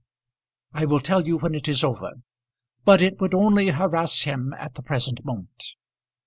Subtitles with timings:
[0.73, 2.13] "I will tell you when it is over.
[2.85, 5.75] But it would only harass him at the present moment."